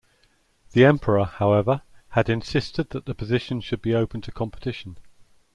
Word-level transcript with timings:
The 0.71 0.83
emperor, 0.83 1.25
however, 1.25 1.83
had 2.09 2.27
insisted 2.27 2.89
that 2.89 3.05
the 3.05 3.13
position 3.13 3.61
should 3.61 3.83
be 3.83 3.93
open 3.93 4.19
to 4.21 4.31
competition. 4.31 4.97